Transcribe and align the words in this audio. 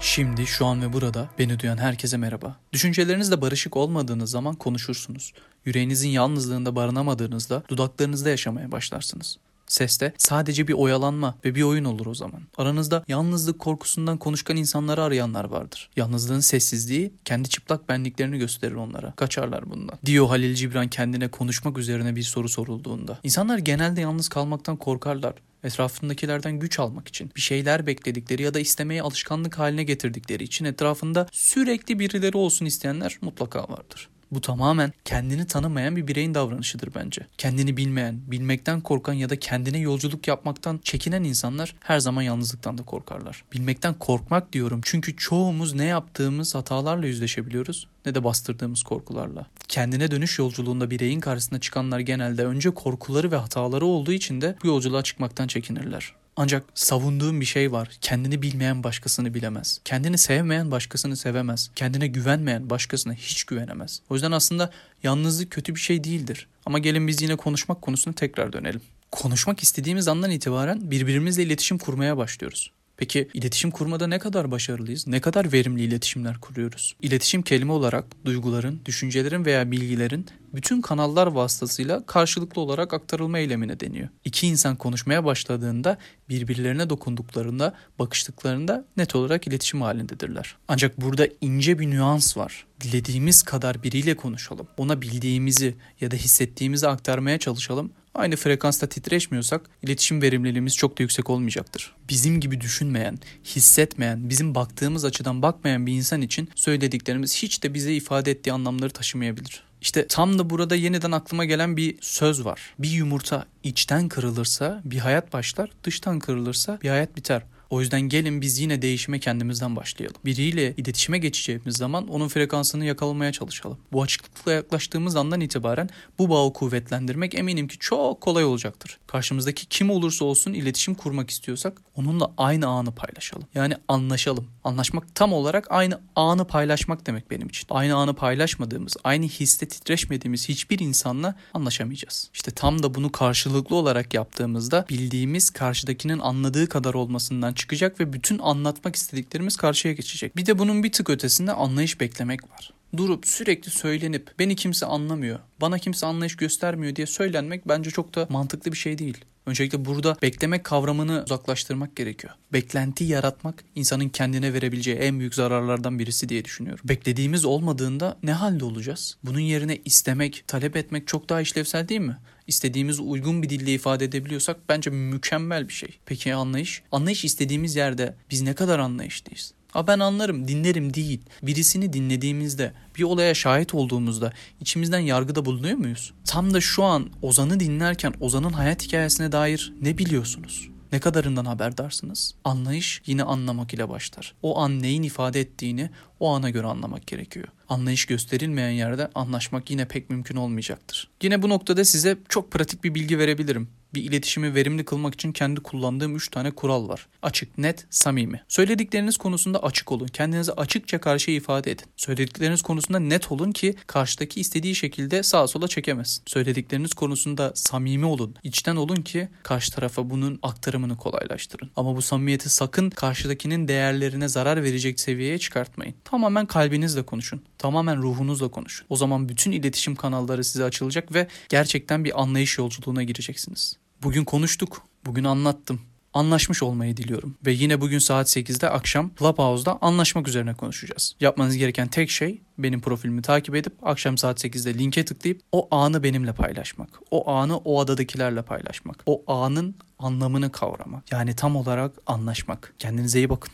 Şimdi, 0.00 0.46
şu 0.46 0.66
an 0.66 0.82
ve 0.82 0.92
burada 0.92 1.28
beni 1.38 1.58
duyan 1.58 1.76
herkese 1.76 2.16
merhaba. 2.16 2.56
Düşüncelerinizle 2.72 3.40
barışık 3.40 3.76
olmadığınız 3.76 4.30
zaman 4.30 4.54
konuşursunuz. 4.54 5.32
Yüreğinizin 5.64 6.08
yalnızlığında 6.08 6.76
barınamadığınızda 6.76 7.62
dudaklarınızda 7.68 8.30
yaşamaya 8.30 8.72
başlarsınız. 8.72 9.38
Seste 9.66 10.12
sadece 10.18 10.68
bir 10.68 10.72
oyalanma 10.72 11.34
ve 11.44 11.54
bir 11.54 11.62
oyun 11.62 11.84
olur 11.84 12.06
o 12.06 12.14
zaman. 12.14 12.40
Aranızda 12.56 13.04
yalnızlık 13.08 13.58
korkusundan 13.58 14.18
konuşkan 14.18 14.56
insanları 14.56 15.02
arayanlar 15.02 15.44
vardır. 15.44 15.90
Yalnızlığın 15.96 16.40
sessizliği 16.40 17.12
kendi 17.24 17.48
çıplak 17.48 17.88
benliklerini 17.88 18.38
gösterir 18.38 18.74
onlara. 18.74 19.12
Kaçarlar 19.16 19.70
bundan. 19.70 19.98
Diyor 20.04 20.26
Halil 20.26 20.54
Cibran 20.54 20.88
kendine 20.88 21.28
konuşmak 21.28 21.78
üzerine 21.78 22.16
bir 22.16 22.22
soru 22.22 22.48
sorulduğunda. 22.48 23.18
İnsanlar 23.22 23.58
genelde 23.58 24.00
yalnız 24.00 24.28
kalmaktan 24.28 24.76
korkarlar 24.76 25.34
etrafındakilerden 25.64 26.58
güç 26.58 26.78
almak 26.78 27.08
için, 27.08 27.30
bir 27.36 27.40
şeyler 27.40 27.86
bekledikleri 27.86 28.42
ya 28.42 28.54
da 28.54 28.60
istemeye 28.60 29.02
alışkanlık 29.02 29.58
haline 29.58 29.84
getirdikleri 29.84 30.44
için 30.44 30.64
etrafında 30.64 31.26
sürekli 31.32 31.98
birileri 31.98 32.36
olsun 32.36 32.66
isteyenler 32.66 33.18
mutlaka 33.20 33.62
vardır. 33.62 34.08
Bu 34.32 34.40
tamamen 34.40 34.92
kendini 35.04 35.46
tanımayan 35.46 35.96
bir 35.96 36.06
bireyin 36.06 36.34
davranışıdır 36.34 36.94
bence. 36.94 37.26
Kendini 37.38 37.76
bilmeyen, 37.76 38.20
bilmekten 38.26 38.80
korkan 38.80 39.12
ya 39.12 39.30
da 39.30 39.38
kendine 39.38 39.78
yolculuk 39.78 40.28
yapmaktan 40.28 40.80
çekinen 40.84 41.24
insanlar 41.24 41.74
her 41.80 41.98
zaman 41.98 42.22
yalnızlıktan 42.22 42.78
da 42.78 42.82
korkarlar. 42.82 43.44
Bilmekten 43.52 43.94
korkmak 43.94 44.52
diyorum 44.52 44.80
çünkü 44.84 45.16
çoğumuz 45.16 45.74
ne 45.74 45.84
yaptığımız 45.84 46.54
hatalarla 46.54 47.06
yüzleşebiliyoruz 47.06 47.88
ne 48.06 48.14
de 48.14 48.24
bastırdığımız 48.24 48.82
korkularla. 48.82 49.46
Kendine 49.68 50.10
dönüş 50.10 50.38
yolculuğunda 50.38 50.90
bireyin 50.90 51.20
karşısına 51.20 51.60
çıkanlar 51.60 52.00
genelde 52.00 52.46
önce 52.46 52.70
korkuları 52.70 53.32
ve 53.32 53.36
hataları 53.36 53.86
olduğu 53.86 54.12
için 54.12 54.40
de 54.40 54.56
bu 54.62 54.66
yolculuğa 54.66 55.02
çıkmaktan 55.02 55.46
çekinirler. 55.46 56.14
Ancak 56.40 56.64
savunduğum 56.74 57.40
bir 57.40 57.46
şey 57.46 57.72
var. 57.72 57.88
Kendini 58.00 58.42
bilmeyen 58.42 58.84
başkasını 58.84 59.34
bilemez. 59.34 59.80
Kendini 59.84 60.18
sevmeyen 60.18 60.70
başkasını 60.70 61.16
sevemez. 61.16 61.70
Kendine 61.76 62.06
güvenmeyen 62.06 62.70
başkasına 62.70 63.12
hiç 63.12 63.44
güvenemez. 63.44 64.00
O 64.10 64.14
yüzden 64.14 64.32
aslında 64.32 64.70
yalnızlık 65.02 65.50
kötü 65.50 65.74
bir 65.74 65.80
şey 65.80 66.04
değildir. 66.04 66.46
Ama 66.66 66.78
gelin 66.78 67.08
biz 67.08 67.22
yine 67.22 67.36
konuşmak 67.36 67.82
konusuna 67.82 68.14
tekrar 68.14 68.52
dönelim. 68.52 68.80
Konuşmak 69.10 69.62
istediğimiz 69.62 70.08
andan 70.08 70.30
itibaren 70.30 70.90
birbirimizle 70.90 71.42
iletişim 71.42 71.78
kurmaya 71.78 72.16
başlıyoruz. 72.16 72.72
Peki 72.98 73.28
iletişim 73.34 73.70
kurmada 73.70 74.06
ne 74.06 74.18
kadar 74.18 74.50
başarılıyız? 74.50 75.06
Ne 75.06 75.20
kadar 75.20 75.52
verimli 75.52 75.82
iletişimler 75.82 76.40
kuruyoruz? 76.40 76.96
İletişim 77.02 77.42
kelime 77.42 77.72
olarak 77.72 78.04
duyguların, 78.24 78.80
düşüncelerin 78.84 79.44
veya 79.44 79.70
bilgilerin 79.70 80.26
bütün 80.54 80.80
kanallar 80.80 81.26
vasıtasıyla 81.26 82.06
karşılıklı 82.06 82.62
olarak 82.62 82.94
aktarılma 82.94 83.38
eylemine 83.38 83.80
deniyor. 83.80 84.08
İki 84.24 84.46
insan 84.46 84.76
konuşmaya 84.76 85.24
başladığında 85.24 85.98
birbirlerine 86.28 86.90
dokunduklarında, 86.90 87.74
bakıştıklarında 87.98 88.84
net 88.96 89.16
olarak 89.16 89.46
iletişim 89.46 89.82
halindedirler. 89.82 90.56
Ancak 90.68 91.00
burada 91.00 91.28
ince 91.40 91.78
bir 91.78 91.90
nüans 91.90 92.36
var. 92.36 92.66
Dilediğimiz 92.80 93.42
kadar 93.42 93.82
biriyle 93.82 94.16
konuşalım. 94.16 94.66
Ona 94.76 95.02
bildiğimizi 95.02 95.74
ya 96.00 96.10
da 96.10 96.16
hissettiğimizi 96.16 96.88
aktarmaya 96.88 97.38
çalışalım 97.38 97.92
aynı 98.18 98.36
frekansta 98.36 98.86
titreşmiyorsak 98.86 99.70
iletişim 99.82 100.22
verimliliğimiz 100.22 100.76
çok 100.76 100.98
da 100.98 101.02
yüksek 101.02 101.30
olmayacaktır. 101.30 101.94
Bizim 102.08 102.40
gibi 102.40 102.60
düşünmeyen, 102.60 103.18
hissetmeyen, 103.44 104.30
bizim 104.30 104.54
baktığımız 104.54 105.04
açıdan 105.04 105.42
bakmayan 105.42 105.86
bir 105.86 105.92
insan 105.92 106.22
için 106.22 106.50
söylediklerimiz 106.54 107.42
hiç 107.42 107.62
de 107.62 107.74
bize 107.74 107.94
ifade 107.94 108.30
ettiği 108.30 108.52
anlamları 108.52 108.90
taşımayabilir. 108.90 109.62
İşte 109.80 110.06
tam 110.06 110.38
da 110.38 110.50
burada 110.50 110.74
yeniden 110.74 111.12
aklıma 111.12 111.44
gelen 111.44 111.76
bir 111.76 111.96
söz 112.00 112.44
var. 112.44 112.74
Bir 112.78 112.90
yumurta 112.90 113.46
içten 113.62 114.08
kırılırsa 114.08 114.82
bir 114.84 114.98
hayat 114.98 115.32
başlar, 115.32 115.70
dıştan 115.84 116.18
kırılırsa 116.18 116.78
bir 116.82 116.88
hayat 116.88 117.16
biter. 117.16 117.42
O 117.70 117.80
yüzden 117.80 118.00
gelin 118.00 118.40
biz 118.40 118.58
yine 118.58 118.82
değişime 118.82 119.18
kendimizden 119.18 119.76
başlayalım. 119.76 120.16
Biriyle 120.24 120.74
iletişime 120.76 121.18
geçeceğimiz 121.18 121.76
zaman 121.76 122.08
onun 122.08 122.28
frekansını 122.28 122.84
yakalamaya 122.84 123.32
çalışalım. 123.32 123.78
Bu 123.92 124.02
açıklıkla 124.02 124.52
yaklaştığımız 124.52 125.16
andan 125.16 125.40
itibaren 125.40 125.88
bu 126.18 126.30
bağı 126.30 126.52
kuvvetlendirmek 126.52 127.34
eminim 127.34 127.68
ki 127.68 127.78
çok 127.78 128.20
kolay 128.20 128.44
olacaktır. 128.44 128.98
Karşımızdaki 129.06 129.66
kim 129.66 129.90
olursa 129.90 130.24
olsun 130.24 130.52
iletişim 130.52 130.94
kurmak 130.94 131.30
istiyorsak 131.30 131.82
onunla 131.96 132.32
aynı 132.36 132.66
anı 132.66 132.94
paylaşalım. 132.94 133.46
Yani 133.54 133.74
anlaşalım. 133.88 134.46
Anlaşmak 134.64 135.14
tam 135.14 135.32
olarak 135.32 135.66
aynı 135.70 136.00
anı 136.16 136.46
paylaşmak 136.46 137.06
demek 137.06 137.30
benim 137.30 137.48
için. 137.48 137.66
Aynı 137.70 137.96
anı 137.96 138.14
paylaşmadığımız, 138.14 138.96
aynı 139.04 139.26
hisse 139.26 139.68
titreşmediğimiz 139.68 140.48
hiçbir 140.48 140.78
insanla 140.78 141.34
anlaşamayacağız. 141.54 142.30
İşte 142.34 142.50
tam 142.50 142.82
da 142.82 142.94
bunu 142.94 143.12
karşılıklı 143.12 143.76
olarak 143.76 144.14
yaptığımızda 144.14 144.84
bildiğimiz 144.90 145.50
karşıdakinin 145.50 146.18
anladığı 146.18 146.68
kadar 146.68 146.94
olmasından 146.94 147.54
çıkacak 147.58 148.00
ve 148.00 148.12
bütün 148.12 148.38
anlatmak 148.38 148.96
istediklerimiz 148.96 149.56
karşıya 149.56 149.94
geçecek. 149.94 150.36
Bir 150.36 150.46
de 150.46 150.58
bunun 150.58 150.82
bir 150.82 150.92
tık 150.92 151.10
ötesinde 151.10 151.52
anlayış 151.52 152.00
beklemek 152.00 152.50
var 152.50 152.77
durup 152.96 153.26
sürekli 153.26 153.70
söylenip 153.70 154.30
beni 154.38 154.56
kimse 154.56 154.86
anlamıyor, 154.86 155.38
bana 155.60 155.78
kimse 155.78 156.06
anlayış 156.06 156.36
göstermiyor 156.36 156.96
diye 156.96 157.06
söylenmek 157.06 157.68
bence 157.68 157.90
çok 157.90 158.14
da 158.14 158.26
mantıklı 158.30 158.72
bir 158.72 158.76
şey 158.76 158.98
değil. 158.98 159.24
Öncelikle 159.46 159.84
burada 159.84 160.16
beklemek 160.22 160.64
kavramını 160.64 161.22
uzaklaştırmak 161.24 161.96
gerekiyor. 161.96 162.34
Beklenti 162.52 163.04
yaratmak 163.04 163.64
insanın 163.74 164.08
kendine 164.08 164.54
verebileceği 164.54 164.96
en 164.96 165.18
büyük 165.18 165.34
zararlardan 165.34 165.98
birisi 165.98 166.28
diye 166.28 166.44
düşünüyorum. 166.44 166.84
Beklediğimiz 166.88 167.44
olmadığında 167.44 168.18
ne 168.22 168.32
halde 168.32 168.64
olacağız? 168.64 169.16
Bunun 169.24 169.40
yerine 169.40 169.78
istemek, 169.84 170.44
talep 170.46 170.76
etmek 170.76 171.06
çok 171.06 171.28
daha 171.28 171.40
işlevsel 171.40 171.88
değil 171.88 172.00
mi? 172.00 172.16
İstediğimiz 172.46 173.00
uygun 173.00 173.42
bir 173.42 173.50
dille 173.50 173.74
ifade 173.74 174.04
edebiliyorsak 174.04 174.56
bence 174.68 174.90
mükemmel 174.90 175.68
bir 175.68 175.72
şey. 175.72 175.98
Peki 176.06 176.34
anlayış? 176.34 176.82
Anlayış 176.92 177.24
istediğimiz 177.24 177.76
yerde 177.76 178.14
biz 178.30 178.42
ne 178.42 178.54
kadar 178.54 178.78
anlayışlıyız? 178.78 179.52
A 179.74 179.86
ben 179.86 179.98
anlarım, 179.98 180.48
dinlerim 180.48 180.94
değil. 180.94 181.20
Birisini 181.42 181.92
dinlediğimizde, 181.92 182.72
bir 182.98 183.02
olaya 183.02 183.34
şahit 183.34 183.74
olduğumuzda 183.74 184.32
içimizden 184.60 184.98
yargıda 184.98 185.44
bulunuyor 185.44 185.76
muyuz? 185.76 186.12
Tam 186.24 186.54
da 186.54 186.60
şu 186.60 186.84
an 186.84 187.10
Ozan'ı 187.22 187.60
dinlerken 187.60 188.14
Ozan'ın 188.20 188.52
hayat 188.52 188.82
hikayesine 188.82 189.32
dair 189.32 189.72
ne 189.82 189.98
biliyorsunuz? 189.98 190.68
Ne 190.92 191.00
kadarından 191.00 191.44
haberdarsınız? 191.44 192.34
Anlayış 192.44 193.02
yine 193.06 193.22
anlamak 193.22 193.74
ile 193.74 193.88
başlar. 193.88 194.34
O 194.42 194.58
an 194.58 194.82
neyin 194.82 195.02
ifade 195.02 195.40
ettiğini 195.40 195.90
o 196.20 196.30
ana 196.30 196.50
göre 196.50 196.66
anlamak 196.66 197.06
gerekiyor. 197.06 197.48
Anlayış 197.68 198.06
gösterilmeyen 198.06 198.70
yerde 198.70 199.10
anlaşmak 199.14 199.70
yine 199.70 199.88
pek 199.88 200.10
mümkün 200.10 200.36
olmayacaktır. 200.36 201.10
Yine 201.22 201.42
bu 201.42 201.48
noktada 201.48 201.84
size 201.84 202.18
çok 202.28 202.50
pratik 202.50 202.84
bir 202.84 202.94
bilgi 202.94 203.18
verebilirim 203.18 203.68
bir 203.94 204.02
iletişimi 204.02 204.54
verimli 204.54 204.84
kılmak 204.84 205.14
için 205.14 205.32
kendi 205.32 205.60
kullandığım 205.60 206.16
3 206.16 206.28
tane 206.28 206.50
kural 206.50 206.88
var. 206.88 207.06
Açık, 207.22 207.58
net, 207.58 207.86
samimi. 207.90 208.42
Söyledikleriniz 208.48 209.16
konusunda 209.16 209.62
açık 209.62 209.92
olun. 209.92 210.06
Kendinizi 210.06 210.52
açıkça 210.52 211.00
karşıya 211.00 211.36
ifade 211.36 211.70
edin. 211.70 211.84
Söyledikleriniz 211.96 212.62
konusunda 212.62 212.98
net 212.98 213.32
olun 213.32 213.52
ki 213.52 213.74
karşıdaki 213.86 214.40
istediği 214.40 214.74
şekilde 214.74 215.22
sağa 215.22 215.46
sola 215.46 215.68
çekemez. 215.68 216.22
Söyledikleriniz 216.26 216.94
konusunda 216.94 217.52
samimi 217.54 218.04
olun. 218.04 218.34
İçten 218.42 218.76
olun 218.76 218.96
ki 219.02 219.28
karşı 219.42 219.72
tarafa 219.72 220.10
bunun 220.10 220.38
aktarımını 220.42 220.96
kolaylaştırın. 220.96 221.70
Ama 221.76 221.96
bu 221.96 222.02
samimiyeti 222.02 222.48
sakın 222.48 222.90
karşıdakinin 222.90 223.68
değerlerine 223.68 224.28
zarar 224.28 224.62
verecek 224.62 225.00
seviyeye 225.00 225.38
çıkartmayın. 225.38 225.94
Tamamen 226.04 226.46
kalbinizle 226.46 227.02
konuşun. 227.02 227.42
Tamamen 227.58 228.02
ruhunuzla 228.02 228.48
konuşun. 228.48 228.86
O 228.90 228.96
zaman 228.96 229.28
bütün 229.28 229.52
iletişim 229.52 229.94
kanalları 229.94 230.44
size 230.44 230.64
açılacak 230.64 231.14
ve 231.14 231.28
gerçekten 231.48 232.04
bir 232.04 232.22
anlayış 232.22 232.58
yolculuğuna 232.58 233.02
gireceksiniz. 233.02 233.77
Bugün 234.02 234.24
konuştuk. 234.24 234.82
Bugün 235.06 235.24
anlattım. 235.24 235.80
Anlaşmış 236.14 236.62
olmayı 236.62 236.96
diliyorum. 236.96 237.36
Ve 237.46 237.52
yine 237.52 237.80
bugün 237.80 237.98
saat 237.98 238.36
8'de 238.36 238.70
akşam 238.70 239.10
Clubhouse'da 239.18 239.78
anlaşmak 239.80 240.28
üzerine 240.28 240.54
konuşacağız. 240.54 241.14
Yapmanız 241.20 241.56
gereken 241.56 241.88
tek 241.88 242.10
şey 242.10 242.42
benim 242.58 242.80
profilimi 242.80 243.22
takip 243.22 243.54
edip 243.54 243.72
akşam 243.82 244.18
saat 244.18 244.44
8'de 244.44 244.78
linke 244.78 245.04
tıklayıp 245.04 245.40
o 245.52 245.68
anı 245.76 246.02
benimle 246.02 246.32
paylaşmak. 246.32 247.00
O 247.10 247.30
anı 247.30 247.56
o 247.56 247.80
adadakilerle 247.80 248.42
paylaşmak. 248.42 249.02
O 249.06 249.32
anın 249.32 249.74
anlamını 249.98 250.52
kavramak. 250.52 251.12
Yani 251.12 251.36
tam 251.36 251.56
olarak 251.56 251.92
anlaşmak. 252.06 252.74
Kendinize 252.78 253.18
iyi 253.18 253.30
bakın. 253.30 253.52